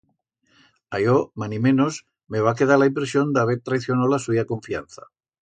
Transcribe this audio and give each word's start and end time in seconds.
A 0.95 1.01
yo, 1.03 1.11
manimenos, 1.43 1.99
me 2.27 2.41
va 2.47 2.55
quedar 2.63 2.79
la 2.85 2.89
impresión 2.93 3.37
d'haber 3.37 3.59
traicionau 3.69 4.11
la 4.15 4.23
suya 4.27 4.47
confianza. 4.55 5.07